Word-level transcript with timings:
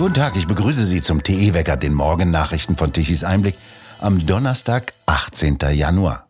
Guten 0.00 0.14
Tag, 0.14 0.34
ich 0.34 0.46
begrüße 0.46 0.86
Sie 0.86 1.02
zum 1.02 1.22
TE-Wecker, 1.22 1.76
den 1.76 1.92
Morgennachrichten 1.92 2.74
von 2.74 2.90
Tichys 2.90 3.22
Einblick 3.22 3.54
am 3.98 4.24
Donnerstag, 4.24 4.94
18. 5.04 5.58
Januar. 5.74 6.26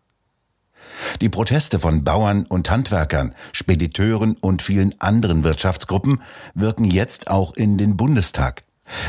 Die 1.20 1.28
Proteste 1.28 1.78
von 1.78 2.02
Bauern 2.02 2.46
und 2.46 2.68
Handwerkern, 2.68 3.32
Spediteuren 3.52 4.34
und 4.40 4.62
vielen 4.62 5.00
anderen 5.00 5.44
Wirtschaftsgruppen 5.44 6.20
wirken 6.52 6.84
jetzt 6.84 7.30
auch 7.30 7.54
in 7.54 7.78
den 7.78 7.96
Bundestag. 7.96 8.64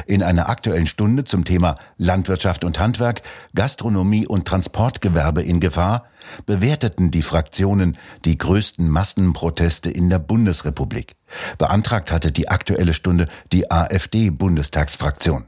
In 0.05 0.23
einer 0.23 0.50
aktuellen 0.50 0.88
Stunde 0.88 1.23
zum 1.23 1.45
Thema 1.45 1.77
Landwirtschaft 1.97 2.64
und 2.64 2.79
Handwerk, 2.79 3.21
Gastronomie 3.55 4.27
und 4.27 4.47
Transportgewerbe 4.47 5.41
in 5.41 5.59
Gefahr 5.59 6.05
bewerteten 6.46 7.11
die 7.11 7.21
Fraktionen 7.21 7.97
die 8.25 8.38
größten 8.38 8.89
Massenproteste 8.89 9.89
in 9.89 10.09
der 10.09 10.20
Bundesrepublik. 10.20 11.14
Beantragt 11.57 12.11
hatte 12.11 12.32
die 12.32 12.50
aktuelle 12.50 12.93
Stunde 12.93 13.28
die 13.52 13.71
AfD-Bundestagsfraktion. 13.71 15.46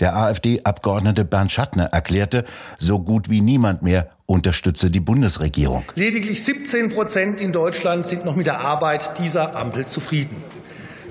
Der 0.00 0.16
AfD-Abgeordnete 0.16 1.24
Bernd 1.24 1.52
Schattner 1.52 1.84
erklärte, 1.84 2.44
so 2.78 2.98
gut 2.98 3.30
wie 3.30 3.40
niemand 3.40 3.82
mehr 3.82 4.10
unterstütze 4.26 4.90
die 4.90 5.00
Bundesregierung. 5.00 5.84
Lediglich 5.94 6.44
17 6.44 6.88
Prozent 6.88 7.40
in 7.40 7.52
Deutschland 7.52 8.06
sind 8.06 8.24
noch 8.24 8.36
mit 8.36 8.46
der 8.46 8.60
Arbeit 8.60 9.18
dieser 9.18 9.54
Ampel 9.56 9.86
zufrieden. 9.86 10.36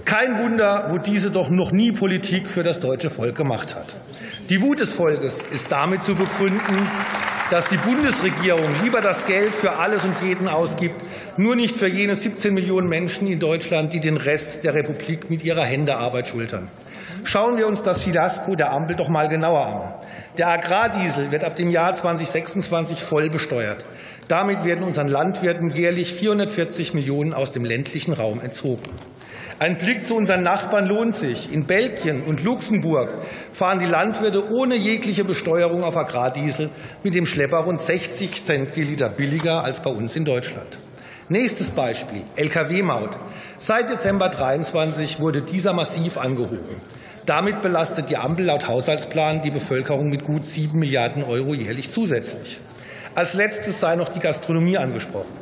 Kein 0.10 0.40
Wunder, 0.40 0.88
wo 0.90 0.98
diese 0.98 1.30
doch 1.30 1.52
noch 1.52 1.72
nie 1.72 1.92
Politik 1.92 2.50
für 2.50 2.64
das 2.64 2.80
deutsche 2.80 3.12
Volk 3.12 3.36
gemacht 3.36 3.76
hat. 3.76 3.96
Die 4.50 4.60
Wut 4.60 4.80
des 4.80 4.92
Volkes 4.92 5.46
ist 5.52 5.72
damit 5.72 6.02
zu 6.02 6.16
begründen, 6.16 6.90
dass 7.52 7.70
die 7.70 7.78
Bundesregierung 7.78 8.72
lieber 8.82 9.02
das 9.02 9.28
Geld 9.28 9.54
für 9.54 9.74
alles 9.74 10.06
und 10.06 10.16
jeden 10.24 10.48
ausgibt, 10.48 11.00
nur 11.38 11.56
nicht 11.56 11.78
für 11.78 11.88
jene 11.88 12.16
17 12.16 12.56
Millionen 12.56 12.90
Menschen 12.90 13.28
in 13.28 13.38
Deutschland, 13.38 13.94
die 13.94 14.00
den 14.00 14.18
Rest 14.18 14.64
der 14.64 14.74
Republik 14.74 15.30
mit 15.30 15.44
ihrer 15.44 15.62
Händearbeit 15.62 16.28
schultern. 16.28 16.70
Schauen 17.24 17.58
wir 17.58 17.68
uns 17.68 17.84
das 17.84 18.02
Fiasko 18.02 18.56
der 18.56 18.72
Ampel 18.72 18.96
doch 18.96 19.10
mal 19.10 19.30
genauer 19.30 19.64
an. 19.64 19.94
Der 20.40 20.48
Agrardiesel 20.48 21.30
wird 21.30 21.44
ab 21.44 21.56
dem 21.56 21.70
Jahr 21.70 21.94
2026 21.94 23.04
voll 23.04 23.30
besteuert. 23.30 23.86
Damit 24.28 24.66
werden 24.66 24.84
unseren 24.84 25.08
Landwirten 25.08 25.70
jährlich 25.70 26.16
440 26.16 26.96
Millionen 26.96 27.36
aus 27.36 27.52
dem 27.52 27.64
ländlichen 27.64 28.14
Raum 28.14 28.42
entzogen. 28.42 28.90
Ein 29.60 29.76
Blick 29.76 30.08
zu 30.08 30.16
unseren 30.16 30.42
Nachbarn 30.42 30.86
lohnt 30.86 31.14
sich. 31.14 31.52
In 31.52 31.66
Belgien 31.66 32.24
und 32.24 32.42
Luxemburg 32.46 33.14
fahren 33.52 33.78
die 33.80 33.86
Landwirte 33.86 34.50
ohne 34.54 34.78
jegliche 34.78 35.26
Besteuerung 35.26 35.84
auf 35.84 35.98
Agrardiesel 35.98 36.70
mit 37.04 37.14
dem 37.14 37.26
Schlepper 37.26 37.58
rund 37.58 37.78
60 37.78 38.42
Cent 38.42 38.78
je 38.78 38.84
Liter 38.84 39.10
billiger 39.10 39.62
als 39.62 39.82
bei 39.82 39.90
uns 39.90 40.16
in 40.16 40.24
Deutschland. 40.24 40.80
Nächstes 41.28 41.72
Beispiel, 41.72 42.22
Lkw-Maut. 42.38 43.18
Seit 43.60 43.90
Dezember 43.90 44.30
23 44.30 45.20
wurde 45.20 45.42
dieser 45.42 45.74
massiv 45.74 46.18
angehoben. 46.18 46.78
Damit 47.26 47.62
belastet 47.62 48.10
die 48.10 48.16
Ampel 48.16 48.46
laut 48.46 48.66
Haushaltsplan 48.66 49.42
die 49.42 49.52
Bevölkerung 49.52 50.10
mit 50.10 50.24
gut 50.24 50.46
7 50.46 50.80
Milliarden 50.80 51.26
Euro 51.26 51.54
jährlich 51.54 51.92
zusätzlich. 51.92 52.62
Als 53.14 53.34
letztes 53.34 53.82
sei 53.82 53.98
noch 53.98 54.08
die 54.08 54.22
Gastronomie 54.22 54.78
angesprochen. 54.78 55.38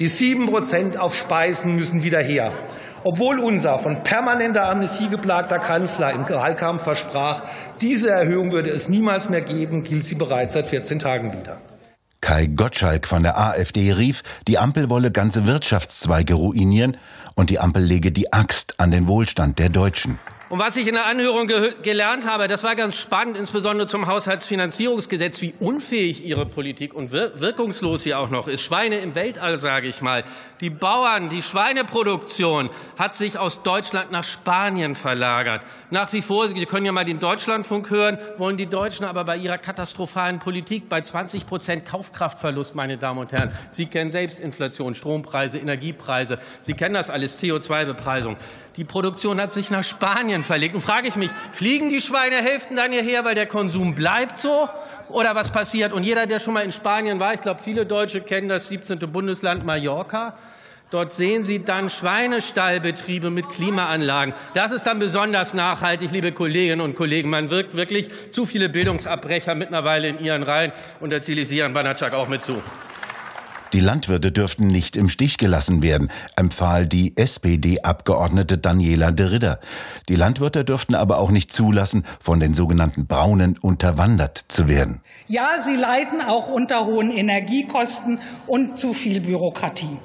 Die 0.00 0.08
7 0.08 0.46
Prozent 0.46 0.98
auf 0.98 1.14
Speisen 1.14 1.74
müssen 1.74 2.02
wieder 2.02 2.22
her. 2.22 2.50
Obwohl 3.02 3.38
unser 3.38 3.78
von 3.78 4.02
permanenter 4.02 4.68
Amnesie 4.68 5.08
geplagter 5.08 5.58
Kanzler 5.58 6.12
im 6.12 6.28
Wahlkampf 6.28 6.82
versprach, 6.82 7.42
diese 7.80 8.10
Erhöhung 8.10 8.52
würde 8.52 8.70
es 8.70 8.88
niemals 8.90 9.30
mehr 9.30 9.40
geben, 9.40 9.82
gilt 9.82 10.04
sie 10.04 10.16
bereits 10.16 10.52
seit 10.52 10.66
14 10.66 10.98
Tagen 10.98 11.32
wieder. 11.32 11.60
Kai 12.20 12.46
Gottschalk 12.46 13.06
von 13.06 13.22
der 13.22 13.38
AfD 13.38 13.92
rief, 13.92 14.22
die 14.46 14.58
Ampel 14.58 14.90
wolle 14.90 15.10
ganze 15.10 15.46
Wirtschaftszweige 15.46 16.34
ruinieren 16.34 16.98
und 17.34 17.48
die 17.48 17.58
Ampel 17.58 17.82
lege 17.82 18.12
die 18.12 18.32
Axt 18.32 18.78
an 18.78 18.90
den 18.90 19.08
Wohlstand 19.08 19.58
der 19.58 19.70
Deutschen. 19.70 20.18
Und 20.50 20.58
was 20.58 20.74
ich 20.74 20.88
in 20.88 20.94
der 20.94 21.06
Anhörung 21.06 21.46
ge 21.46 21.74
gelernt 21.80 22.28
habe, 22.28 22.48
das 22.48 22.64
war 22.64 22.74
ganz 22.74 22.98
spannend, 22.98 23.36
insbesondere 23.36 23.86
zum 23.86 24.08
Haushaltsfinanzierungsgesetz, 24.08 25.40
wie 25.42 25.54
unfähig 25.60 26.24
Ihre 26.24 26.44
Politik 26.44 26.92
und 26.92 27.12
wir 27.12 27.38
wirkungslos 27.38 28.02
sie 28.02 28.16
auch 28.16 28.30
noch 28.30 28.48
ist. 28.48 28.62
Schweine 28.62 28.98
im 28.98 29.14
Weltall, 29.14 29.58
sage 29.58 29.86
ich 29.86 30.00
mal. 30.00 30.24
Die 30.60 30.68
Bauern, 30.68 31.28
die 31.28 31.40
Schweineproduktion 31.40 32.70
hat 32.98 33.14
sich 33.14 33.38
aus 33.38 33.62
Deutschland 33.62 34.10
nach 34.10 34.24
Spanien 34.24 34.96
verlagert. 34.96 35.62
Nach 35.90 36.12
wie 36.12 36.20
vor, 36.20 36.48
Sie 36.48 36.66
können 36.66 36.84
ja 36.84 36.90
mal 36.90 37.04
den 37.04 37.20
Deutschlandfunk 37.20 37.88
hören, 37.88 38.18
wollen 38.36 38.56
die 38.56 38.66
Deutschen 38.66 39.06
aber 39.06 39.22
bei 39.22 39.36
ihrer 39.36 39.56
katastrophalen 39.56 40.40
Politik 40.40 40.88
bei 40.88 41.00
20 41.00 41.46
Prozent 41.46 41.86
Kaufkraftverlust, 41.86 42.74
meine 42.74 42.98
Damen 42.98 43.20
und 43.20 43.30
Herren. 43.30 43.52
Sie 43.70 43.86
kennen 43.86 44.10
selbst 44.10 44.40
Inflation, 44.40 44.96
Strompreise, 44.96 45.58
Energiepreise. 45.58 46.38
Sie 46.60 46.74
kennen 46.74 46.96
das 46.96 47.08
alles, 47.08 47.40
CO2-Bepreisung. 47.40 48.36
Die 48.76 48.84
Produktion 48.84 49.40
hat 49.40 49.52
sich 49.52 49.70
nach 49.70 49.84
Spanien 49.84 50.39
Spanien 50.40 50.42
verlegt. 50.42 50.74
Und 50.74 50.80
frage 50.80 51.08
ich 51.08 51.16
mich, 51.16 51.30
fliegen 51.52 51.90
die 51.90 52.00
Schweinehälften 52.00 52.76
dann 52.76 52.92
hierher, 52.92 53.24
weil 53.24 53.34
der 53.34 53.46
Konsum 53.46 53.94
bleibt 53.94 54.36
so? 54.36 54.68
Oder 55.08 55.34
was 55.34 55.50
passiert? 55.50 55.92
Und 55.92 56.04
jeder, 56.04 56.26
der 56.26 56.38
schon 56.38 56.54
mal 56.54 56.64
in 56.64 56.72
Spanien 56.72 57.18
war, 57.20 57.34
ich 57.34 57.40
glaube, 57.40 57.60
viele 57.62 57.86
Deutsche 57.86 58.20
kennen 58.20 58.48
das 58.48 58.68
17. 58.68 58.98
Bundesland 58.98 59.64
Mallorca. 59.64 60.36
Dort 60.90 61.12
sehen 61.12 61.44
Sie 61.44 61.62
dann 61.62 61.88
Schweinestallbetriebe 61.88 63.30
mit 63.30 63.48
Klimaanlagen. 63.48 64.34
Das 64.54 64.72
ist 64.72 64.84
dann 64.84 64.98
besonders 64.98 65.54
nachhaltig, 65.54 66.10
liebe 66.10 66.32
Kolleginnen 66.32 66.80
und 66.80 66.96
Kollegen. 66.96 67.30
Man 67.30 67.48
wirkt 67.50 67.76
wirklich 67.76 68.08
zu 68.30 68.44
viele 68.44 68.68
Bildungsabbrecher 68.68 69.54
mittlerweile 69.54 70.08
in 70.08 70.18
Ihren 70.18 70.42
Reihen. 70.42 70.72
Und 70.98 71.12
da 71.12 71.20
zähle 71.20 71.42
ich 71.42 71.48
Sie, 71.48 71.60
Herrn 71.60 71.74
Banatschak, 71.74 72.12
auch 72.14 72.26
mit 72.26 72.42
zu. 72.42 72.60
Die 73.72 73.80
Landwirte 73.80 74.32
dürften 74.32 74.66
nicht 74.66 74.96
im 74.96 75.08
Stich 75.08 75.38
gelassen 75.38 75.80
werden, 75.80 76.10
empfahl 76.34 76.86
die 76.86 77.16
SPD-Abgeordnete 77.16 78.58
Daniela 78.58 79.12
de 79.12 79.26
Ridder. 79.26 79.60
Die 80.08 80.16
Landwirte 80.16 80.64
dürften 80.64 80.96
aber 80.96 81.20
auch 81.20 81.30
nicht 81.30 81.52
zulassen, 81.52 82.04
von 82.18 82.40
den 82.40 82.52
sogenannten 82.52 83.06
Braunen 83.06 83.56
unterwandert 83.62 84.44
zu 84.48 84.66
werden. 84.66 85.02
Ja, 85.28 85.60
sie 85.60 85.76
leiden 85.76 86.20
auch 86.20 86.48
unter 86.48 86.84
hohen 86.84 87.12
Energiekosten 87.12 88.18
und 88.48 88.76
zu 88.76 88.92
viel 88.92 89.20
Bürokratie. 89.20 89.98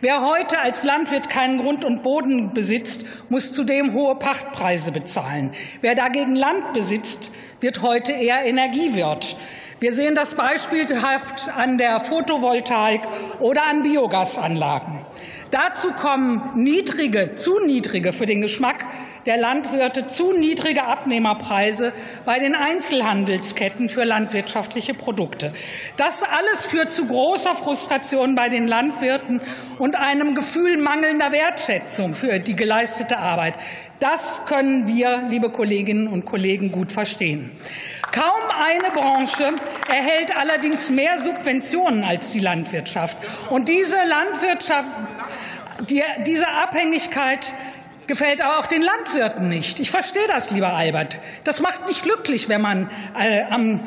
Wer 0.00 0.22
heute 0.22 0.60
als 0.60 0.82
Landwirt 0.82 1.30
keinen 1.30 1.58
Grund 1.58 1.84
und 1.84 2.02
Boden 2.02 2.52
besitzt, 2.52 3.04
muss 3.28 3.52
zudem 3.52 3.92
hohe 3.92 4.16
Pachtpreise 4.16 4.90
bezahlen. 4.90 5.52
Wer 5.80 5.94
dagegen 5.94 6.34
Land 6.34 6.72
besitzt, 6.72 7.30
wird 7.60 7.82
heute 7.82 8.10
eher 8.10 8.44
Energiewirt. 8.44 9.36
Wir 9.82 9.92
sehen 9.92 10.14
das 10.14 10.36
beispielhaft 10.36 11.48
an 11.48 11.76
der 11.76 11.98
Photovoltaik 11.98 13.00
oder 13.40 13.66
an 13.66 13.82
Biogasanlagen. 13.82 15.00
Dazu 15.50 15.90
kommen 15.90 16.50
niedrige, 16.54 17.34
zu 17.34 17.58
niedrige 17.58 18.12
für 18.12 18.24
den 18.24 18.40
Geschmack 18.40 18.86
der 19.26 19.38
Landwirte, 19.38 20.06
zu 20.06 20.34
niedrige 20.34 20.84
Abnehmerpreise 20.84 21.92
bei 22.24 22.38
den 22.38 22.54
Einzelhandelsketten 22.54 23.88
für 23.88 24.04
landwirtschaftliche 24.04 24.94
Produkte. 24.94 25.52
Das 25.96 26.22
alles 26.22 26.66
führt 26.66 26.92
zu 26.92 27.06
großer 27.06 27.56
Frustration 27.56 28.36
bei 28.36 28.48
den 28.48 28.68
Landwirten 28.68 29.40
und 29.78 29.96
einem 29.96 30.36
Gefühl 30.36 30.76
mangelnder 30.76 31.32
Wertschätzung 31.32 32.14
für 32.14 32.38
die 32.38 32.54
geleistete 32.54 33.18
Arbeit. 33.18 33.54
Das 33.98 34.46
können 34.46 34.86
wir, 34.86 35.24
liebe 35.28 35.50
Kolleginnen 35.50 36.06
und 36.06 36.24
Kollegen, 36.24 36.70
gut 36.70 36.92
verstehen. 36.92 37.50
Kaum 38.12 38.42
eine 38.60 38.90
Branche 38.94 39.54
erhält 39.88 40.36
allerdings 40.36 40.90
mehr 40.90 41.18
Subventionen 41.18 42.04
als 42.04 42.32
die 42.32 42.40
Landwirtschaft. 42.40 43.18
Und 43.50 43.68
diese 43.68 43.96
Landwirtschaft, 44.04 44.90
die, 45.88 46.02
diese 46.26 46.46
Abhängigkeit 46.46 47.54
gefällt 48.06 48.42
aber 48.42 48.58
auch 48.58 48.66
den 48.66 48.82
Landwirten 48.82 49.48
nicht. 49.48 49.80
Ich 49.80 49.90
verstehe 49.90 50.26
das, 50.28 50.50
lieber 50.50 50.74
Albert. 50.74 51.18
Das 51.44 51.60
macht 51.60 51.88
nicht 51.88 52.02
glücklich, 52.02 52.48
wenn 52.48 52.60
man 52.60 52.90
äh, 53.18 53.44
am 53.48 53.80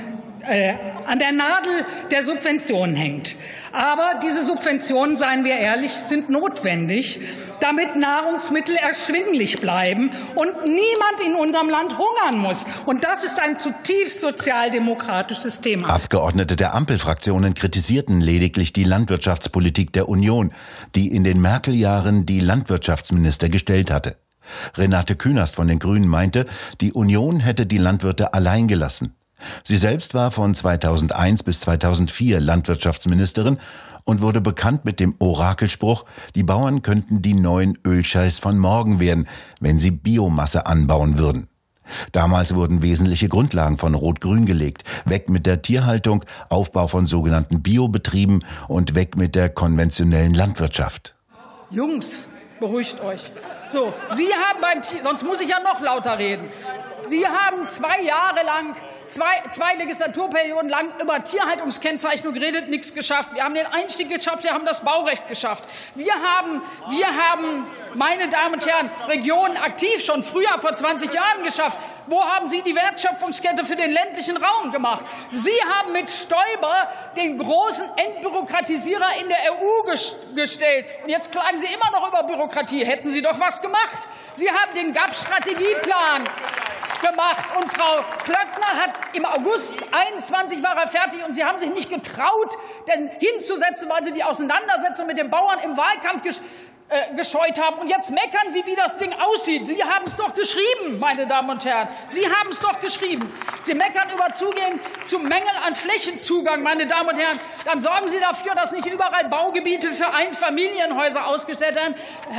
äh, 0.48 0.74
an 1.06 1.20
der 1.20 1.32
Nadel 1.32 1.86
der 2.12 2.24
Subventionen 2.24 2.96
hängt. 2.96 3.36
Aber 3.72 4.20
diese 4.24 4.44
Subventionen, 4.46 5.16
seien 5.16 5.44
wir 5.44 5.56
ehrlich, 5.56 5.92
sind 5.92 6.30
notwendig, 6.30 7.20
damit 7.60 7.96
Nahrungsmittel 7.96 8.76
erschwinglich 8.76 9.60
bleiben 9.60 10.12
und 10.36 10.52
niemand 10.64 11.20
in 11.26 11.36
unserem 11.36 11.70
Land 11.70 11.98
hungern 11.98 12.40
muss. 12.40 12.66
Und 12.86 13.04
das 13.04 13.24
ist 13.24 13.42
ein 13.42 13.60
zutiefst 13.60 14.22
sozialdemokratisches 14.22 15.60
Thema. 15.60 15.90
Abgeordnete 15.90 16.56
der 16.56 16.74
Ampelfraktionen 16.74 17.54
kritisierten 17.54 18.22
lediglich 18.22 18.72
die 18.72 18.84
Landwirtschaftspolitik 18.84 19.92
der 19.92 20.08
Union, 20.08 20.52
die 20.96 21.12
in 21.12 21.24
den 21.24 21.42
Merkel-Jahren 21.42 22.26
die 22.26 22.40
Landwirtschaftsminister 22.40 23.50
gestellt 23.50 23.92
hatte. 23.92 24.18
Renate 24.76 25.16
Künast 25.16 25.56
von 25.56 25.68
den 25.68 25.80
Grünen 25.80 26.08
meinte, 26.08 26.46
die 26.82 26.94
Union 26.94 27.40
hätte 27.40 27.66
die 27.66 27.78
Landwirte 27.78 28.34
allein 28.34 28.68
gelassen. 28.68 29.16
Sie 29.64 29.78
selbst 29.78 30.14
war 30.14 30.32
von 30.32 30.54
2001 30.54 31.44
bis 31.44 31.60
2004 31.62 32.40
Landwirtschaftsministerin 32.40 33.60
und 34.04 34.22
wurde 34.22 34.42
bekannt 34.42 34.86
mit 34.86 35.00
dem 35.00 35.16
Orakelspruch, 35.20 36.06
die 36.36 36.44
Bauern 36.44 36.82
könnten 36.82 37.22
die 37.22 37.34
neuen 37.34 37.78
Ölscheiß 37.86 38.40
von 38.40 38.58
morgen 38.58 39.00
werden, 39.00 39.28
wenn 39.60 39.80
sie 39.80 39.92
Biomasse 39.92 40.66
anbauen 40.68 41.18
würden. 41.18 41.48
Damals 42.12 42.56
wurden 42.56 42.82
wesentliche 42.82 43.30
Grundlagen 43.30 43.78
von 43.78 43.94
Rot-Grün 43.94 44.46
gelegt. 44.46 44.84
Weg 45.06 45.30
mit 45.30 45.46
der 45.46 45.62
Tierhaltung, 45.62 46.26
Aufbau 46.50 46.88
von 46.88 47.06
sogenannten 47.06 47.62
Biobetrieben 47.62 48.44
und 48.68 48.96
weg 48.96 49.16
mit 49.18 49.36
der 49.36 49.50
konventionellen 49.50 50.34
Landwirtschaft. 50.34 51.16
Jungs, 51.70 52.28
Beruhigt 52.60 53.02
euch. 53.02 53.32
So, 53.70 53.94
Sie 54.16 54.28
haben 54.28 54.62
beim, 54.62 54.82
sonst 55.04 55.24
muss 55.24 55.42
ich 55.42 55.50
ja 55.50 55.60
noch 55.60 55.82
lauter 55.82 56.18
reden. 56.18 56.46
Sie 57.08 57.28
haben 57.28 57.68
zwei 57.68 58.02
Jahre 58.02 58.44
lang 58.44 58.76
zwei, 59.06 59.44
zwei 59.52 59.76
Legislaturperioden 59.76 60.70
lang 60.70 60.94
über 61.00 61.24
Tierhaltungskennzeichnung 61.24 62.34
geredet, 62.34 62.70
nichts 62.70 62.94
geschafft. 62.94 63.34
Wir 63.34 63.44
haben 63.44 63.54
den 63.54 63.68
Einstieg 63.68 64.10
geschafft, 64.10 64.44
wir 64.44 64.52
haben 64.52 64.66
das 64.66 64.82
Baurecht 64.84 65.28
geschafft. 65.28 65.66
Wir 65.94 66.14
haben, 66.14 66.62
wir 66.90 67.08
haben, 67.08 67.68
meine 67.94 68.28
Damen 68.28 68.56
und 68.56 68.66
Herren, 68.66 68.90
Regionen 69.08 69.58
aktiv 69.58 70.04
schon 70.04 70.24
früher 70.24 70.60
vor 70.60 70.74
20 70.74 71.14
Jahren 71.14 71.44
geschafft. 71.44 71.80
Wo 72.08 72.24
haben 72.24 72.46
Sie 72.46 72.62
die 72.62 72.76
Wertschöpfungskette 72.76 73.66
für 73.66 73.76
den 73.76 73.92
ländlichen 73.92 74.38
Raum 74.38 74.72
gemacht? 74.72 75.04
Sie 75.32 75.50
haben 75.70 75.92
mit 75.92 76.10
Stoiber 76.10 76.88
den 77.16 77.38
großen 77.38 77.88
Entbürokratisierer 77.96 79.18
in 79.20 79.28
der 79.28 79.38
EU 79.54 80.36
gestellt. 80.36 80.86
Und 81.04 81.10
jetzt 81.10 81.32
klagen 81.32 81.58
Sie 81.58 81.68
immer 81.68 81.92
noch 81.92 82.08
über 82.08 82.24
Bürokratie. 82.24 82.86
Hätten 82.86 83.10
Sie 83.10 83.24
doch 83.24 83.40
was 83.40 83.62
gemacht. 83.62 84.08
Sie 84.34 84.50
haben 84.50 84.74
den 84.76 84.94
GAP-Strategieplan 84.94 86.26
gemacht. 87.00 87.46
Und 87.56 87.72
Frau 87.72 87.96
Klöckner 88.24 88.82
hat 88.82 89.00
im 89.14 89.26
August 89.26 89.84
21 89.92 90.64
war 90.64 90.76
er 90.78 90.88
fertig 90.88 91.24
und 91.24 91.34
Sie 91.34 91.44
haben 91.44 91.60
sich 91.60 91.70
nicht 91.70 91.90
getraut, 91.90 92.58
denn 92.88 93.10
hinzusetzen, 93.20 93.90
weil 93.90 94.04
Sie 94.04 94.12
die 94.12 94.24
Auseinandersetzung 94.24 95.08
mit 95.08 95.18
den 95.18 95.30
Bauern 95.30 95.60
im 95.60 95.78
Wahlkampf 95.78 96.24
äh, 96.88 97.16
gescheut 97.16 97.60
haben. 97.60 97.80
Und 97.80 97.90
jetzt 97.90 98.12
meckern 98.12 98.50
Sie, 98.50 98.64
wie 98.64 98.76
das 98.76 98.98
Ding 98.98 99.12
aussieht. 99.14 99.66
Sie 99.66 99.84
haben 99.84 100.06
es 100.06 100.16
doch 100.16 100.36
geschrieben, 100.36 101.00
meine 101.00 101.26
Damen 101.26 101.50
und 101.50 101.66
Herren. 101.66 101.88
Sie 102.06 102.24
haben 102.30 102.50
es 102.52 102.60
doch 102.60 102.80
geschrieben. 102.80 103.34
Sie 103.64 103.74
meckern 103.74 104.08
über 104.14 104.32
Zugehen 104.34 104.80
zu 105.04 105.18
Mängel 105.18 105.50
an 105.66 105.74
Flächenzugang, 105.74 106.62
meine 106.62 106.86
Damen 106.86 107.10
und 107.10 107.18
Herren. 107.18 107.40
Dann 107.66 107.80
sorgen 107.80 108.08
Sie 108.08 108.20
dafür, 108.20 108.54
dass 108.54 108.72
nicht 108.72 108.86
überall 108.86 109.28
Baugebiete 109.30 109.90
für 109.90 110.14
Einfamilienhäuser 110.14 111.26
ausgestellt 111.26 111.76
werden. 111.76 111.96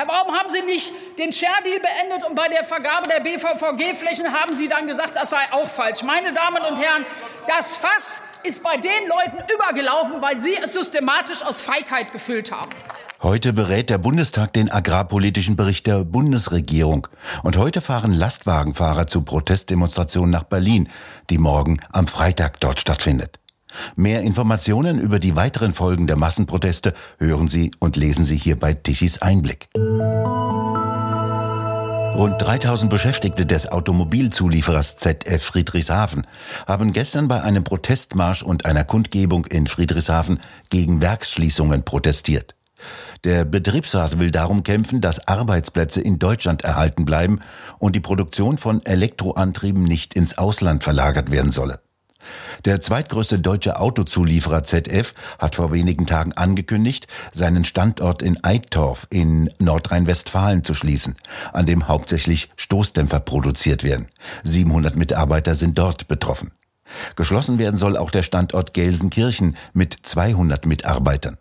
Warum 0.06 0.38
haben 0.38 0.48
Sie 0.48 0.62
nicht 0.62 0.92
den 1.18 1.32
Share-Deal 1.32 1.80
beendet 1.80 2.24
und 2.28 2.36
bei 2.36 2.46
der 2.46 2.62
Vergabe 2.62 3.08
der 3.08 3.18
BVVG-Flächen 3.18 4.32
haben 4.32 4.54
Sie 4.54 4.68
dann 4.68 4.86
gesagt, 4.86 5.16
das 5.16 5.30
sei 5.30 5.42
auch 5.50 5.68
falsch. 5.68 6.04
Meine 6.04 6.32
Damen 6.32 6.62
und 6.62 6.80
Herren, 6.80 7.04
das 7.48 7.76
Fass 7.76 8.22
ist 8.44 8.62
bei 8.62 8.76
den 8.76 9.08
Leuten 9.08 9.52
übergelaufen, 9.52 10.22
weil 10.22 10.38
Sie 10.38 10.56
es 10.56 10.72
systematisch 10.72 11.42
aus 11.42 11.62
Feigheit 11.62 12.12
gefüllt 12.12 12.52
haben. 12.52 12.70
Heute 13.22 13.54
berät 13.54 13.88
der 13.88 13.96
Bundestag 13.96 14.52
den 14.52 14.70
agrarpolitischen 14.70 15.56
Bericht 15.56 15.86
der 15.86 16.04
Bundesregierung. 16.04 17.08
Und 17.42 17.56
heute 17.56 17.80
fahren 17.80 18.12
Lastwagenfahrer 18.12 19.06
zu 19.06 19.22
Protestdemonstrationen 19.22 20.30
nach 20.30 20.42
Berlin, 20.42 20.88
die 21.30 21.38
morgen 21.38 21.78
am 21.92 22.08
Freitag 22.08 22.60
dort 22.60 22.78
stattfindet. 22.78 23.40
Mehr 23.94 24.20
Informationen 24.20 24.98
über 24.98 25.18
die 25.18 25.34
weiteren 25.34 25.72
Folgen 25.72 26.06
der 26.06 26.16
Massenproteste 26.16 26.92
hören 27.18 27.48
Sie 27.48 27.70
und 27.78 27.96
lesen 27.96 28.24
Sie 28.24 28.36
hier 28.36 28.58
bei 28.58 28.74
Tichys 28.74 29.22
Einblick. 29.22 29.68
Rund 32.16 32.40
3000 32.40 32.90
Beschäftigte 32.90 33.44
des 33.44 33.70
Automobilzulieferers 33.70 34.96
ZF 34.96 35.42
Friedrichshafen 35.42 36.26
haben 36.66 36.92
gestern 36.92 37.28
bei 37.28 37.42
einem 37.42 37.64
Protestmarsch 37.64 38.42
und 38.42 38.64
einer 38.64 38.84
Kundgebung 38.84 39.44
in 39.46 39.66
Friedrichshafen 39.66 40.40
gegen 40.70 41.02
Werksschließungen 41.02 41.84
protestiert. 41.84 42.55
Der 43.24 43.44
Betriebsrat 43.44 44.18
will 44.18 44.30
darum 44.30 44.62
kämpfen, 44.62 45.00
dass 45.00 45.26
Arbeitsplätze 45.26 46.00
in 46.00 46.18
Deutschland 46.18 46.62
erhalten 46.62 47.04
bleiben 47.04 47.40
und 47.78 47.96
die 47.96 48.00
Produktion 48.00 48.58
von 48.58 48.84
Elektroantrieben 48.84 49.82
nicht 49.82 50.14
ins 50.14 50.38
Ausland 50.38 50.84
verlagert 50.84 51.30
werden 51.30 51.50
solle. 51.50 51.80
Der 52.64 52.80
zweitgrößte 52.80 53.38
deutsche 53.40 53.78
Autozulieferer 53.78 54.64
ZF 54.64 55.14
hat 55.38 55.54
vor 55.54 55.72
wenigen 55.72 56.06
Tagen 56.06 56.32
angekündigt, 56.32 57.06
seinen 57.32 57.64
Standort 57.64 58.22
in 58.22 58.42
Eitorf 58.42 59.06
in 59.10 59.50
Nordrhein-Westfalen 59.58 60.64
zu 60.64 60.74
schließen, 60.74 61.16
an 61.52 61.66
dem 61.66 61.88
hauptsächlich 61.88 62.48
Stoßdämpfer 62.56 63.20
produziert 63.20 63.84
werden. 63.84 64.08
700 64.42 64.96
Mitarbeiter 64.96 65.54
sind 65.54 65.78
dort 65.78 66.08
betroffen. 66.08 66.52
Geschlossen 67.16 67.58
werden 67.58 67.76
soll 67.76 67.96
auch 67.96 68.10
der 68.10 68.22
Standort 68.22 68.74
Gelsenkirchen 68.74 69.56
mit 69.72 69.96
200 70.02 70.66
Mitarbeitern. 70.66 71.36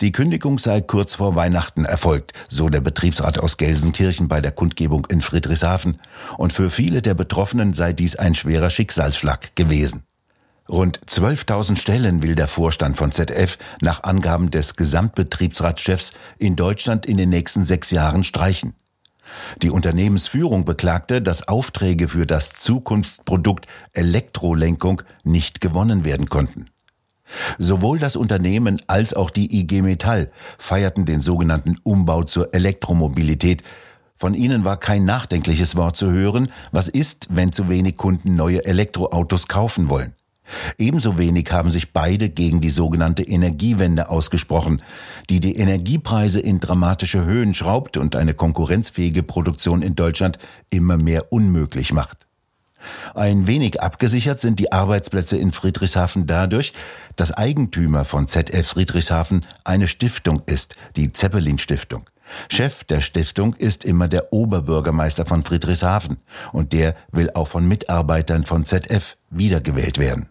Die 0.00 0.12
Kündigung 0.12 0.58
sei 0.58 0.80
kurz 0.80 1.16
vor 1.16 1.34
Weihnachten 1.36 1.84
erfolgt, 1.84 2.32
so 2.48 2.68
der 2.68 2.80
Betriebsrat 2.80 3.38
aus 3.38 3.56
Gelsenkirchen 3.56 4.28
bei 4.28 4.40
der 4.40 4.52
Kundgebung 4.52 5.06
in 5.06 5.22
Friedrichshafen, 5.22 6.00
und 6.38 6.52
für 6.52 6.70
viele 6.70 7.02
der 7.02 7.14
Betroffenen 7.14 7.74
sei 7.74 7.92
dies 7.92 8.16
ein 8.16 8.34
schwerer 8.34 8.70
Schicksalsschlag 8.70 9.54
gewesen. 9.56 10.02
Rund 10.68 11.00
12.000 11.06 11.76
Stellen 11.76 12.22
will 12.22 12.34
der 12.34 12.48
Vorstand 12.48 12.96
von 12.96 13.10
ZF 13.10 13.58
nach 13.80 14.04
Angaben 14.04 14.50
des 14.50 14.76
Gesamtbetriebsratschefs 14.76 16.12
in 16.38 16.56
Deutschland 16.56 17.04
in 17.04 17.16
den 17.16 17.30
nächsten 17.30 17.64
sechs 17.64 17.90
Jahren 17.90 18.24
streichen. 18.24 18.74
Die 19.60 19.70
Unternehmensführung 19.70 20.64
beklagte, 20.64 21.22
dass 21.22 21.48
Aufträge 21.48 22.08
für 22.08 22.26
das 22.26 22.54
Zukunftsprodukt 22.54 23.66
Elektrolenkung 23.92 25.02
nicht 25.24 25.60
gewonnen 25.60 26.04
werden 26.04 26.28
konnten. 26.28 26.66
Sowohl 27.58 27.98
das 27.98 28.16
Unternehmen 28.16 28.80
als 28.86 29.14
auch 29.14 29.30
die 29.30 29.60
IG 29.60 29.82
Metall 29.82 30.30
feierten 30.58 31.04
den 31.04 31.20
sogenannten 31.20 31.76
Umbau 31.82 32.24
zur 32.24 32.54
Elektromobilität. 32.54 33.62
Von 34.16 34.34
ihnen 34.34 34.64
war 34.64 34.76
kein 34.76 35.04
nachdenkliches 35.04 35.74
Wort 35.76 35.96
zu 35.96 36.10
hören. 36.10 36.52
Was 36.70 36.88
ist, 36.88 37.28
wenn 37.30 37.52
zu 37.52 37.68
wenig 37.68 37.96
Kunden 37.96 38.36
neue 38.36 38.64
Elektroautos 38.64 39.48
kaufen 39.48 39.90
wollen? 39.90 40.14
Ebenso 40.78 41.18
wenig 41.18 41.50
haben 41.52 41.70
sich 41.70 41.92
beide 41.92 42.28
gegen 42.28 42.60
die 42.60 42.70
sogenannte 42.70 43.22
Energiewende 43.22 44.10
ausgesprochen, 44.10 44.82
die 45.30 45.40
die 45.40 45.56
Energiepreise 45.56 46.40
in 46.40 46.60
dramatische 46.60 47.24
Höhen 47.24 47.54
schraubt 47.54 47.96
und 47.96 48.16
eine 48.16 48.34
konkurrenzfähige 48.34 49.22
Produktion 49.22 49.82
in 49.82 49.94
Deutschland 49.94 50.38
immer 50.70 50.96
mehr 50.96 51.32
unmöglich 51.32 51.92
macht. 51.92 52.26
Ein 53.14 53.46
wenig 53.46 53.80
abgesichert 53.80 54.38
sind 54.38 54.58
die 54.58 54.72
Arbeitsplätze 54.72 55.36
in 55.36 55.52
Friedrichshafen 55.52 56.26
dadurch, 56.26 56.72
dass 57.16 57.32
Eigentümer 57.32 58.04
von 58.04 58.26
ZF 58.26 58.66
Friedrichshafen 58.66 59.44
eine 59.64 59.88
Stiftung 59.88 60.42
ist, 60.46 60.76
die 60.96 61.12
Zeppelin 61.12 61.58
Stiftung. 61.58 62.04
Chef 62.48 62.84
der 62.84 63.00
Stiftung 63.00 63.54
ist 63.54 63.84
immer 63.84 64.08
der 64.08 64.32
Oberbürgermeister 64.32 65.26
von 65.26 65.42
Friedrichshafen 65.42 66.18
und 66.52 66.72
der 66.72 66.94
will 67.10 67.30
auch 67.34 67.48
von 67.48 67.66
Mitarbeitern 67.66 68.44
von 68.44 68.64
ZF 68.64 69.16
wiedergewählt 69.30 69.98
werden. 69.98 70.28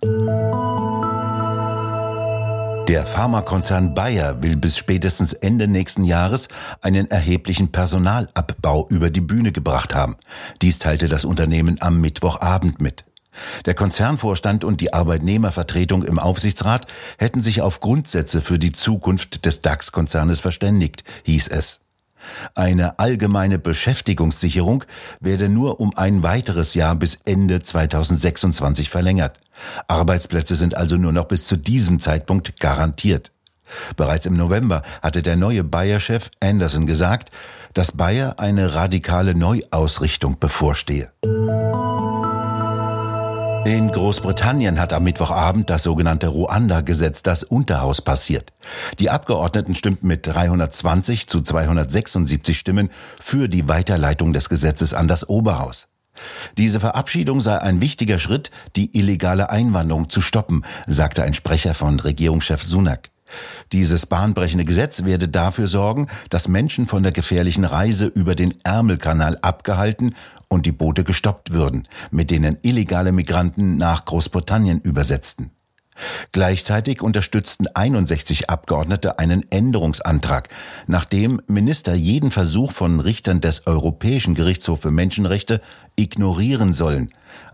Der 2.92 3.06
Pharmakonzern 3.06 3.96
Bayer 3.96 4.44
will 4.44 4.58
bis 4.58 4.76
spätestens 4.76 5.32
Ende 5.32 5.66
nächsten 5.66 6.04
Jahres 6.04 6.50
einen 6.82 7.10
erheblichen 7.10 7.72
Personalabbau 7.72 8.86
über 8.90 9.10
die 9.10 9.22
Bühne 9.22 9.54
gebracht 9.54 9.96
haben. 9.96 10.18
Dies 10.62 10.78
teilte 10.78 11.08
das 11.08 11.24
Unternehmen 11.24 11.78
am 11.80 12.02
Mittwochabend 12.02 12.82
mit. 12.82 13.06
Der 13.66 13.76
Konzernvorstand 13.76 14.66
und 14.66 14.82
die 14.82 14.92
Arbeitnehmervertretung 14.92 16.04
im 16.04 16.20
Aufsichtsrat 16.20 16.86
hätten 17.18 17.40
sich 17.40 17.62
auf 17.62 17.80
Grundsätze 17.80 18.42
für 18.42 18.60
die 18.60 18.74
Zukunft 18.74 19.46
des 19.46 19.62
DAX-Konzernes 19.62 20.42
verständigt, 20.42 21.06
hieß 21.24 21.48
es. 21.48 21.80
Eine 22.56 23.00
allgemeine 23.00 23.58
Beschäftigungssicherung 23.58 24.84
werde 25.22 25.48
nur 25.48 25.80
um 25.80 25.96
ein 25.96 26.24
weiteres 26.24 26.74
Jahr 26.74 26.96
bis 26.96 27.20
Ende 27.24 27.62
2026 27.62 28.90
verlängert. 28.90 29.40
Arbeitsplätze 29.88 30.56
sind 30.56 30.76
also 30.76 30.98
nur 30.98 31.12
noch 31.12 31.26
bis 31.26 31.46
zu 31.46 31.56
diesem 31.56 32.00
Zeitpunkt 32.00 32.60
garantiert. 32.60 33.32
Bereits 33.96 34.26
im 34.26 34.36
November 34.36 34.84
hatte 35.02 35.22
der 35.22 35.36
neue 35.36 35.64
Bayer-Chef 35.64 36.30
Anderson 36.40 36.86
gesagt, 36.86 37.32
dass 37.74 37.94
Bayer 37.94 38.40
eine 38.40 38.76
radikale 38.76 39.34
Neuausrichtung 39.36 40.40
bevorstehe. 40.40 41.12
In 43.64 43.92
Großbritannien 43.92 44.80
hat 44.80 44.92
am 44.92 45.04
Mittwochabend 45.04 45.70
das 45.70 45.84
sogenannte 45.84 46.28
Ruanda-Gesetz 46.28 47.22
das 47.22 47.44
Unterhaus 47.44 48.02
passiert. 48.02 48.52
Die 49.00 49.12
Abgeordneten 49.12 49.76
stimmten 49.76 50.08
mit 50.08 50.26
320 50.26 51.28
zu 51.28 51.42
276 51.42 52.58
Stimmen 52.58 52.90
für 53.20 53.48
die 53.48 53.70
Weiterleitung 53.70 54.34
des 54.34 54.50
Gesetzes 54.50 54.96
an 54.96 55.08
das 55.08 55.30
Oberhaus. 55.30 55.91
Diese 56.58 56.80
Verabschiedung 56.80 57.42
sei 57.42 57.58
ein 57.58 57.82
wichtiger 57.82 58.20
Schritt, 58.20 58.52
die 58.76 58.98
illegale 58.98 59.50
Einwanderung 59.50 60.10
zu 60.10 60.22
stoppen, 60.22 60.64
sagte 60.88 61.24
ein 61.24 61.34
Sprecher 61.34 61.74
von 61.74 62.00
Regierungschef 62.00 62.64
Sunak. 62.64 63.10
Dieses 63.72 64.06
bahnbrechende 64.06 64.66
Gesetz 64.66 65.06
werde 65.06 65.30
dafür 65.30 65.68
sorgen, 65.68 66.08
dass 66.30 66.48
Menschen 66.48 66.88
von 66.88 67.04
der 67.04 67.12
gefährlichen 67.12 67.64
Reise 67.64 68.08
über 68.08 68.36
den 68.36 68.56
Ärmelkanal 68.64 69.38
abgehalten 69.42 70.16
und 70.50 70.66
die 70.66 70.74
Boote 70.74 71.04
gestoppt 71.04 71.54
würden, 71.54 71.88
mit 72.12 72.30
denen 72.30 72.58
illegale 72.62 73.12
Migranten 73.12 73.78
nach 73.78 74.04
Großbritannien 74.06 74.82
übersetzten. 74.82 75.52
Gleichzeitig 76.32 77.02
unterstützten 77.02 77.68
61 77.68 78.50
Abgeordnete 78.50 79.20
einen 79.20 79.50
Änderungsantrag, 79.52 80.50
nachdem 80.88 81.42
Minister 81.48 81.94
jeden 81.94 82.32
Versuch 82.32 82.72
von 82.72 83.00
Richtern 83.00 83.42
des 83.42 83.68
Europäischen 83.68 84.34
Gerichtshofs 84.34 84.82
für 84.82 84.92
Menschenrechte 84.92 85.62
ignorieren 85.96 86.74
sollen, 86.74 87.12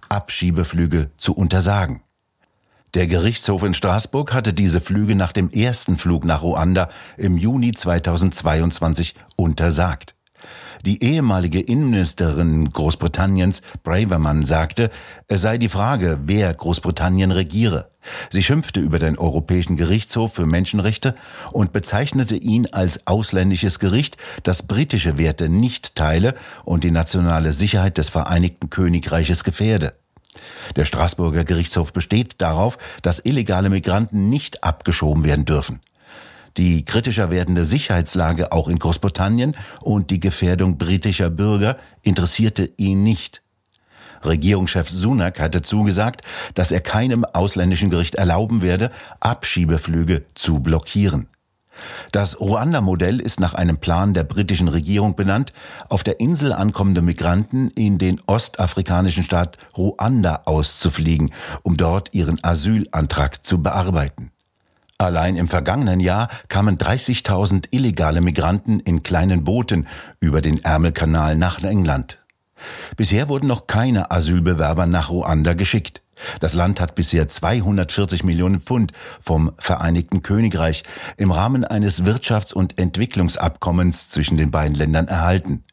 Abschiebeflüge 0.09 1.09
zu 1.17 1.33
untersagen. 1.33 2.01
Der 2.93 3.07
Gerichtshof 3.07 3.63
in 3.63 3.73
Straßburg 3.73 4.33
hatte 4.33 4.53
diese 4.53 4.79
Flüge 4.79 5.15
nach 5.15 5.33
dem 5.33 5.49
ersten 5.49 5.97
Flug 5.97 6.23
nach 6.23 6.41
Ruanda 6.41 6.87
im 7.17 7.37
Juni 7.37 7.73
2022 7.73 9.15
untersagt. 9.35 10.15
Die 10.85 11.03
ehemalige 11.03 11.59
Innenministerin 11.59 12.71
Großbritanniens, 12.71 13.61
Braverman, 13.83 14.45
sagte, 14.45 14.89
es 15.27 15.41
sei 15.41 15.57
die 15.57 15.69
Frage, 15.69 16.19
wer 16.23 16.53
Großbritannien 16.53 17.31
regiere. 17.31 17.89
Sie 18.29 18.43
schimpfte 18.43 18.79
über 18.79 18.99
den 18.99 19.17
Europäischen 19.17 19.75
Gerichtshof 19.75 20.33
für 20.33 20.45
Menschenrechte 20.45 21.15
und 21.51 21.73
bezeichnete 21.73 22.35
ihn 22.35 22.67
als 22.67 23.05
ausländisches 23.07 23.79
Gericht, 23.79 24.17
das 24.43 24.63
britische 24.63 25.17
Werte 25.17 25.49
nicht 25.49 25.95
teile 25.95 26.35
und 26.63 26.83
die 26.83 26.91
nationale 26.91 27.53
Sicherheit 27.53 27.97
des 27.97 28.09
Vereinigten 28.09 28.69
Königreiches 28.69 29.43
gefährde. 29.43 29.93
Der 30.75 30.85
Straßburger 30.85 31.43
Gerichtshof 31.43 31.93
besteht 31.93 32.35
darauf, 32.37 32.77
dass 33.01 33.23
illegale 33.23 33.69
Migranten 33.69 34.29
nicht 34.29 34.63
abgeschoben 34.63 35.23
werden 35.23 35.45
dürfen. 35.45 35.79
Die 36.57 36.83
kritischer 36.85 37.29
werdende 37.29 37.65
Sicherheitslage 37.65 38.51
auch 38.51 38.67
in 38.67 38.79
Großbritannien 38.79 39.55
und 39.83 40.09
die 40.09 40.19
Gefährdung 40.19 40.77
britischer 40.77 41.29
Bürger 41.29 41.77
interessierte 42.01 42.71
ihn 42.77 43.03
nicht. 43.03 43.43
Regierungschef 44.23 44.89
Sunak 44.89 45.39
hatte 45.39 45.61
zugesagt, 45.61 46.21
dass 46.55 46.71
er 46.71 46.81
keinem 46.81 47.23
ausländischen 47.25 47.91
Gericht 47.91 48.15
erlauben 48.15 48.63
werde, 48.63 48.91
Abschiebeflüge 49.19 50.25
zu 50.33 50.59
blockieren. 50.59 51.27
Das 52.11 52.39
Ruanda-Modell 52.39 53.19
ist 53.19 53.39
nach 53.39 53.53
einem 53.53 53.77
Plan 53.77 54.15
der 54.15 54.23
britischen 54.23 54.67
Regierung 54.67 55.15
benannt, 55.15 55.53
auf 55.89 56.03
der 56.03 56.19
Insel 56.19 56.51
ankommende 56.51 57.03
Migranten 57.03 57.69
in 57.69 57.99
den 57.99 58.19
ostafrikanischen 58.25 59.23
Staat 59.23 59.59
Ruanda 59.77 60.41
auszufliegen, 60.45 61.31
um 61.61 61.77
dort 61.77 62.15
ihren 62.15 62.43
Asylantrag 62.43 63.45
zu 63.45 63.61
bearbeiten. 63.61 64.31
Allein 64.99 65.35
im 65.35 65.47
vergangenen 65.47 65.99
Jahr 65.99 66.27
kamen 66.47 66.77
30.000 66.77 67.67
illegale 67.69 68.19
Migranten 68.19 68.79
in 68.79 69.03
kleinen 69.03 69.43
Booten 69.43 69.87
über 70.19 70.41
den 70.41 70.63
Ärmelkanal 70.63 71.35
nach 71.35 71.63
England. 71.63 72.17
Bisher 72.95 73.29
wurden 73.29 73.45
noch 73.45 73.67
keine 73.67 74.09
Asylbewerber 74.09 74.87
nach 74.87 75.11
Ruanda 75.11 75.53
geschickt. 75.53 76.01
Das 76.39 76.55
Land 76.55 76.81
hat 76.81 76.95
bisher 76.95 77.27
240 77.27 78.23
Millionen 78.23 78.59
Pfund 78.59 78.91
vom 79.21 79.51
Vereinigten 79.59 80.23
Königreich 80.23 80.83
im 81.15 81.29
Rahmen 81.29 81.63
eines 81.63 82.03
Wirtschafts- 82.03 82.53
und 82.53 82.79
Entwicklungsabkommens 82.79 84.09
zwischen 84.09 84.35
den 84.35 84.49
beiden 84.49 84.73
Ländern 84.73 85.07
erhalten, 85.07 85.63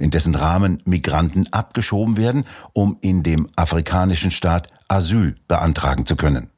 in 0.00 0.10
dessen 0.10 0.34
Rahmen 0.34 0.82
Migranten 0.84 1.46
abgeschoben 1.52 2.16
werden, 2.16 2.44
um 2.72 2.98
in 3.02 3.22
dem 3.22 3.48
afrikanischen 3.54 4.32
Staat 4.32 4.68
Asyl 4.88 5.36
beantragen 5.46 6.06
zu 6.06 6.16
können. 6.16 6.50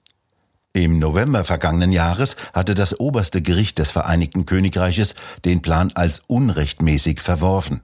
Im 0.76 0.98
November 0.98 1.46
vergangenen 1.46 1.90
Jahres 1.90 2.36
hatte 2.52 2.74
das 2.74 3.00
oberste 3.00 3.40
Gericht 3.40 3.78
des 3.78 3.90
Vereinigten 3.90 4.44
Königreiches 4.44 5.14
den 5.46 5.62
Plan 5.62 5.90
als 5.94 6.18
unrechtmäßig 6.26 7.22
verworfen. 7.22 7.80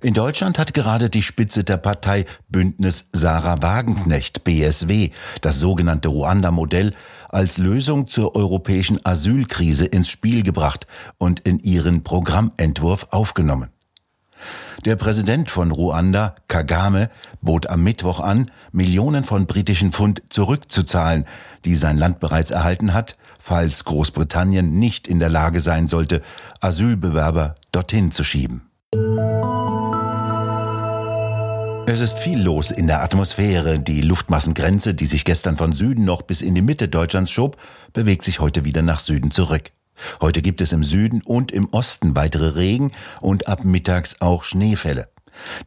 In 0.00 0.14
Deutschland 0.14 0.60
hat 0.60 0.74
gerade 0.74 1.10
die 1.10 1.24
Spitze 1.24 1.64
der 1.64 1.78
Partei 1.78 2.24
Bündnis 2.48 3.08
Sarah 3.12 3.62
Wagenknecht 3.62 4.44
BSW 4.44 5.10
das 5.40 5.58
sogenannte 5.58 6.06
Ruanda-Modell 6.06 6.92
als 7.28 7.58
Lösung 7.58 8.06
zur 8.06 8.36
europäischen 8.36 9.04
Asylkrise 9.04 9.86
ins 9.86 10.08
Spiel 10.08 10.44
gebracht 10.44 10.86
und 11.18 11.40
in 11.40 11.58
ihren 11.58 12.04
Programmentwurf 12.04 13.08
aufgenommen. 13.10 13.70
Der 14.84 14.96
Präsident 14.96 15.50
von 15.50 15.70
Ruanda, 15.70 16.34
Kagame, 16.48 17.10
bot 17.40 17.68
am 17.68 17.82
Mittwoch 17.82 18.20
an, 18.20 18.50
Millionen 18.72 19.24
von 19.24 19.46
britischen 19.46 19.92
Pfund 19.92 20.22
zurückzuzahlen, 20.28 21.24
die 21.64 21.74
sein 21.74 21.98
Land 21.98 22.20
bereits 22.20 22.50
erhalten 22.50 22.94
hat, 22.94 23.16
falls 23.40 23.84
Großbritannien 23.84 24.78
nicht 24.78 25.08
in 25.08 25.20
der 25.20 25.28
Lage 25.30 25.60
sein 25.60 25.88
sollte, 25.88 26.22
Asylbewerber 26.60 27.54
dorthin 27.72 28.10
zu 28.10 28.22
schieben. 28.24 28.62
Es 31.88 32.00
ist 32.00 32.18
viel 32.18 32.42
los 32.42 32.72
in 32.72 32.88
der 32.88 33.02
Atmosphäre. 33.02 33.78
Die 33.78 34.00
Luftmassengrenze, 34.00 34.92
die 34.94 35.06
sich 35.06 35.24
gestern 35.24 35.56
von 35.56 35.72
Süden 35.72 36.04
noch 36.04 36.22
bis 36.22 36.42
in 36.42 36.54
die 36.54 36.62
Mitte 36.62 36.88
Deutschlands 36.88 37.30
schob, 37.30 37.56
bewegt 37.92 38.24
sich 38.24 38.40
heute 38.40 38.64
wieder 38.64 38.82
nach 38.82 38.98
Süden 38.98 39.30
zurück. 39.30 39.70
Heute 40.20 40.42
gibt 40.42 40.60
es 40.60 40.72
im 40.72 40.84
Süden 40.84 41.22
und 41.22 41.52
im 41.52 41.68
Osten 41.72 42.16
weitere 42.16 42.48
Regen 42.48 42.92
und 43.20 43.48
ab 43.48 43.64
mittags 43.64 44.16
auch 44.20 44.44
Schneefälle. 44.44 45.08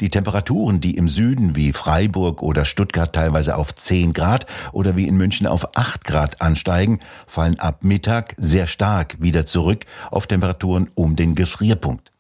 Die 0.02 0.10
Temperaturen, 0.10 0.82
die 0.82 0.96
im 0.96 1.08
Süden 1.08 1.56
wie 1.56 1.74
Freiburg 1.74 2.42
oder 2.42 2.66
Stuttgart 2.66 3.14
teilweise 3.14 3.56
auf 3.56 3.74
10 3.76 4.14
Grad 4.14 4.46
oder 4.72 4.96
wie 4.96 5.08
in 5.08 5.18
München 5.18 5.48
auf 5.48 5.78
8 5.78 6.04
Grad 6.04 6.42
ansteigen, 6.42 7.00
fallen 7.28 7.60
ab 7.60 7.84
Mittag 7.84 8.36
sehr 8.38 8.68
stark 8.68 9.22
wieder 9.22 9.46
zurück 9.46 9.86
auf 10.12 10.28
Temperaturen 10.28 10.90
um 10.96 11.16
den 11.16 11.36
Gefrierpunkt. 11.36 12.12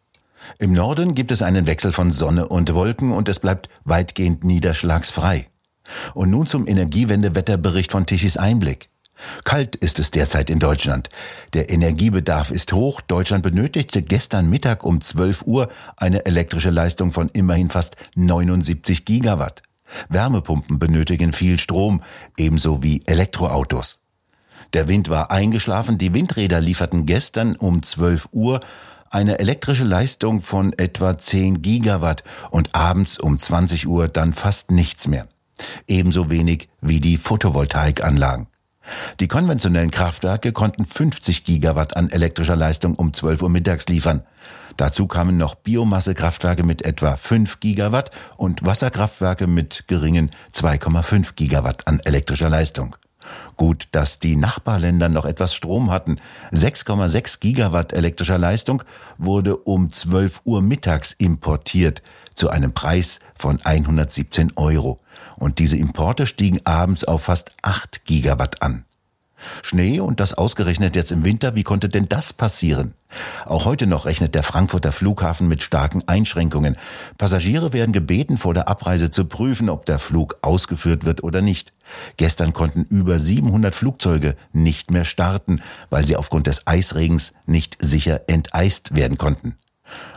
Im 0.57 0.73
Norden 0.73 1.15
gibt 1.15 1.31
es 1.31 1.41
einen 1.41 1.67
Wechsel 1.67 1.91
von 1.91 2.11
Sonne 2.11 2.47
und 2.47 2.73
Wolken 2.73 3.11
und 3.11 3.29
es 3.29 3.39
bleibt 3.39 3.69
weitgehend 3.83 4.43
niederschlagsfrei. 4.43 5.47
Und 6.13 6.29
nun 6.29 6.45
zum 6.45 6.67
Energiewendewetterbericht 6.67 7.91
von 7.91 8.05
Tichys 8.05 8.37
Einblick. 8.37 8.89
Kalt 9.43 9.75
ist 9.75 9.99
es 9.99 10.11
derzeit 10.11 10.49
in 10.49 10.59
Deutschland. 10.59 11.09
Der 11.53 11.69
Energiebedarf 11.69 12.51
ist 12.51 12.73
hoch. 12.73 13.01
Deutschland 13.01 13.43
benötigte 13.43 14.01
gestern 14.01 14.49
Mittag 14.49 14.83
um 14.83 15.01
12 15.01 15.43
Uhr 15.43 15.69
eine 15.97 16.25
elektrische 16.25 16.69
Leistung 16.69 17.11
von 17.11 17.29
immerhin 17.29 17.69
fast 17.69 17.95
79 18.15 19.05
Gigawatt. 19.05 19.63
Wärmepumpen 20.09 20.79
benötigen 20.79 21.33
viel 21.33 21.57
Strom, 21.57 22.01
ebenso 22.37 22.83
wie 22.83 23.01
Elektroautos. 23.05 23.99
Der 24.73 24.87
Wind 24.87 25.09
war 25.09 25.31
eingeschlafen, 25.31 25.97
die 25.97 26.13
Windräder 26.13 26.61
lieferten 26.61 27.05
gestern 27.05 27.55
um 27.55 27.81
12 27.81 28.29
Uhr 28.31 28.59
eine 29.09 29.39
elektrische 29.39 29.85
Leistung 29.85 30.41
von 30.41 30.73
etwa 30.77 31.17
10 31.17 31.63
Gigawatt 31.63 32.23
und 32.51 32.75
abends 32.75 33.17
um 33.17 33.39
20 33.39 33.87
Uhr 33.87 34.07
dann 34.07 34.33
fast 34.33 34.69
nichts 34.69 35.07
mehr. 35.07 35.27
Ebenso 35.87 36.29
wenig 36.29 36.69
wie 36.81 36.99
die 36.99 37.17
Photovoltaikanlagen. 37.17 38.47
Die 39.19 39.27
konventionellen 39.27 39.91
Kraftwerke 39.91 40.51
konnten 40.51 40.85
50 40.85 41.43
Gigawatt 41.43 41.97
an 41.97 42.09
elektrischer 42.09 42.55
Leistung 42.55 42.95
um 42.95 43.13
12 43.13 43.41
Uhr 43.41 43.49
mittags 43.49 43.87
liefern. 43.87 44.23
Dazu 44.77 45.07
kamen 45.07 45.37
noch 45.37 45.55
Biomassekraftwerke 45.55 46.63
mit 46.63 46.83
etwa 46.83 47.15
5 47.15 47.59
Gigawatt 47.59 48.11
und 48.37 48.65
Wasserkraftwerke 48.65 49.47
mit 49.47 49.85
geringen 49.87 50.31
2,5 50.53 51.35
Gigawatt 51.35 51.87
an 51.87 51.99
elektrischer 51.99 52.49
Leistung. 52.49 52.95
Gut, 53.57 53.87
dass 53.91 54.19
die 54.19 54.35
Nachbarländer 54.35 55.09
noch 55.09 55.25
etwas 55.25 55.53
Strom 55.53 55.91
hatten. 55.91 56.17
6,6 56.51 57.39
Gigawatt 57.39 57.93
elektrischer 57.93 58.37
Leistung 58.37 58.83
wurde 59.17 59.57
um 59.57 59.91
12 59.91 60.41
Uhr 60.45 60.61
mittags 60.61 61.13
importiert 61.13 62.01
zu 62.35 62.49
einem 62.49 62.73
Preis 62.73 63.19
von 63.35 63.59
117 63.63 64.53
Euro. 64.55 64.99
Und 65.37 65.59
diese 65.59 65.77
Importe 65.77 66.25
stiegen 66.25 66.61
abends 66.65 67.03
auf 67.03 67.23
fast 67.23 67.51
8 67.61 68.05
Gigawatt 68.05 68.61
an. 68.61 68.85
Schnee 69.63 69.99
und 69.99 70.19
das 70.19 70.33
ausgerechnet 70.33 70.95
jetzt 70.95 71.11
im 71.11 71.25
Winter, 71.25 71.55
wie 71.55 71.63
konnte 71.63 71.89
denn 71.89 72.05
das 72.07 72.33
passieren? 72.33 72.93
Auch 73.45 73.65
heute 73.65 73.87
noch 73.87 74.05
rechnet 74.05 74.35
der 74.35 74.43
Frankfurter 74.43 74.91
Flughafen 74.91 75.47
mit 75.47 75.63
starken 75.63 76.03
Einschränkungen. 76.07 76.77
Passagiere 77.17 77.73
werden 77.73 77.91
gebeten, 77.91 78.37
vor 78.37 78.53
der 78.53 78.67
Abreise 78.67 79.09
zu 79.09 79.25
prüfen, 79.25 79.69
ob 79.69 79.85
der 79.85 79.99
Flug 79.99 80.37
ausgeführt 80.41 81.05
wird 81.05 81.23
oder 81.23 81.41
nicht. 81.41 81.73
Gestern 82.17 82.53
konnten 82.53 82.83
über 82.83 83.17
700 83.17 83.75
Flugzeuge 83.75 84.35
nicht 84.53 84.91
mehr 84.91 85.05
starten, 85.05 85.61
weil 85.89 86.05
sie 86.05 86.15
aufgrund 86.15 86.47
des 86.47 86.67
Eisregens 86.67 87.33
nicht 87.47 87.77
sicher 87.79 88.21
enteist 88.27 88.95
werden 88.95 89.17
konnten. 89.17 89.55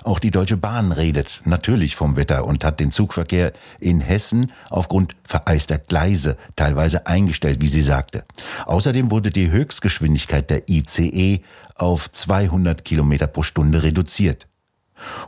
Auch 0.04 0.18
die 0.18 0.30
Deutsche 0.30 0.56
Bahn 0.56 0.92
redet 0.92 1.42
natürlich 1.44 1.96
vom 1.96 2.16
Wetter 2.16 2.44
und 2.46 2.64
hat 2.64 2.80
den 2.80 2.90
Zugverkehr 2.90 3.52
in 3.80 4.00
Hessen 4.00 4.52
aufgrund 4.70 5.16
vereister 5.24 5.78
Gleise 5.78 6.36
teilweise 6.56 7.06
eingestellt, 7.06 7.60
wie 7.60 7.68
sie 7.68 7.80
sagte. 7.80 8.24
Außerdem 8.66 9.10
wurde 9.10 9.30
die 9.30 9.50
Höchstgeschwindigkeit 9.50 10.50
der 10.50 10.68
ICE 10.68 11.42
auf 11.76 12.10
200 12.10 12.84
Kilometer 12.84 13.26
pro 13.26 13.42
Stunde 13.42 13.82
reduziert. 13.82 14.46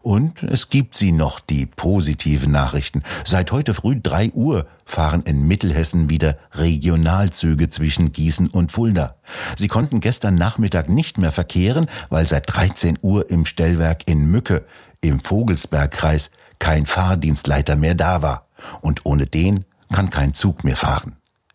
Und 0.03 0.43
es 0.43 0.69
gibt 0.69 0.95
sie 0.95 1.13
noch, 1.13 1.41
die 1.41 1.67
positiven 1.67 2.53
Nachrichten. 2.53 3.03
Seit 3.25 3.53
heute 3.53 3.75
früh 3.75 3.99
drei 4.01 4.31
Uhr 4.33 4.67
fahren 4.85 5.23
in 5.25 5.47
Mittelhessen 5.47 6.11
wieder 6.11 6.39
Regionalzüge 6.53 7.69
zwischen 7.69 8.13
Gießen 8.13 8.49
und 8.49 8.73
Fulda. 8.73 9.17
Sie 9.57 9.69
konnten 9.69 10.01
gestern 10.01 10.35
Nachmittag 10.35 10.89
nicht 10.89 11.19
mehr 11.19 11.33
verkehren, 11.33 11.87
weil 12.11 12.27
seit 12.27 12.55
13 12.55 12.99
Uhr 13.03 13.31
im 13.31 13.47
Stellwerk 13.47 14.03
in 14.07 14.31
Mücke 14.31 14.65
im 15.01 15.21
Vogelsbergkreis 15.21 16.31
kein 16.59 16.87
Fahrdienstleiter 16.87 17.77
mehr 17.77 17.95
da 17.95 18.23
war. 18.23 18.47
Und 18.81 19.05
ohne 19.05 19.27
den 19.27 19.65
kann 19.93 20.11
kein 20.11 20.35
Zug 20.35 20.65
mehr 20.65 20.77
fahren. 20.77 21.17